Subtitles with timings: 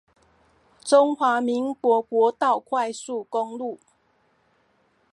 [0.83, 3.79] 中華民國國道快速公路